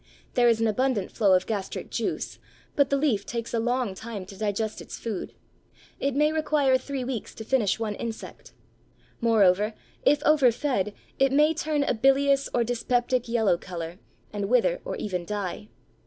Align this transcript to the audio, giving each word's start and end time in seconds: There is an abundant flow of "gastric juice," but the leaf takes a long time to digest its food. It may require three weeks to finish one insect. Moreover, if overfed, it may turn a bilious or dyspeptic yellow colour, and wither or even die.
There 0.33 0.49
is 0.49 0.59
an 0.59 0.65
abundant 0.65 1.11
flow 1.11 1.35
of 1.35 1.45
"gastric 1.45 1.91
juice," 1.91 2.39
but 2.75 2.89
the 2.89 2.97
leaf 2.97 3.23
takes 3.23 3.53
a 3.53 3.59
long 3.59 3.93
time 3.93 4.25
to 4.25 4.35
digest 4.35 4.81
its 4.81 4.97
food. 4.97 5.35
It 5.99 6.15
may 6.15 6.31
require 6.31 6.79
three 6.79 7.03
weeks 7.03 7.35
to 7.35 7.43
finish 7.43 7.77
one 7.77 7.93
insect. 7.93 8.51
Moreover, 9.19 9.75
if 10.03 10.23
overfed, 10.25 10.95
it 11.19 11.31
may 11.31 11.53
turn 11.53 11.83
a 11.83 11.93
bilious 11.93 12.49
or 12.51 12.63
dyspeptic 12.63 13.27
yellow 13.29 13.59
colour, 13.59 13.99
and 14.33 14.45
wither 14.49 14.81
or 14.83 14.95
even 14.95 15.23
die. 15.23 15.67